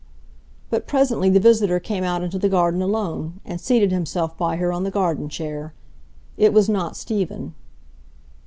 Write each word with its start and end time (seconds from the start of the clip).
But 0.71 0.87
presently 0.87 1.29
the 1.29 1.39
visitor 1.39 1.79
came 1.79 2.03
out 2.03 2.23
into 2.23 2.39
the 2.39 2.49
garden 2.49 2.81
alone, 2.81 3.39
and 3.45 3.61
seated 3.61 3.91
himself 3.91 4.35
by 4.35 4.55
her 4.55 4.73
on 4.73 4.83
the 4.83 4.89
garden 4.89 5.29
chair. 5.29 5.75
It 6.37 6.53
was 6.53 6.67
not 6.67 6.97
Stephen. 6.97 7.53